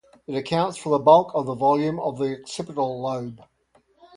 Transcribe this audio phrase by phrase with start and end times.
[0.25, 3.39] It accounts for the bulk of the volume of the occipital lobe.